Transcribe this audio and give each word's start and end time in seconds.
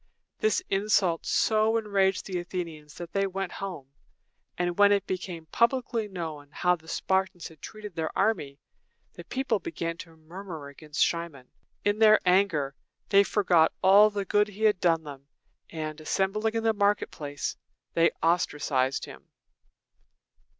This 0.39 0.63
insult 0.67 1.27
so 1.27 1.77
enraged 1.77 2.25
the 2.25 2.39
Athenians 2.39 2.95
that 2.95 3.13
they 3.13 3.27
went 3.27 3.51
home; 3.51 3.89
and 4.57 4.79
when 4.79 4.91
it 4.91 5.05
became 5.05 5.45
publicly 5.45 6.07
known 6.07 6.49
how 6.49 6.75
the 6.75 6.87
Spartans 6.87 7.49
had 7.49 7.61
treated 7.61 7.93
their 7.93 8.09
army, 8.17 8.57
the 9.13 9.23
people 9.23 9.59
began 9.59 9.97
to 9.97 10.17
murmur 10.17 10.69
against 10.69 11.07
Cimon. 11.07 11.49
In 11.85 11.99
their 11.99 12.19
anger, 12.25 12.73
they 13.09 13.21
forgot 13.23 13.73
all 13.83 14.09
the 14.09 14.25
good 14.25 14.47
he 14.47 14.63
had 14.63 14.79
done 14.79 15.03
them, 15.03 15.27
and, 15.69 16.01
assembling 16.01 16.55
in 16.55 16.63
the 16.63 16.73
market 16.73 17.11
place, 17.11 17.55
they 17.93 18.09
ostracized 18.23 19.05
him. 19.05 19.27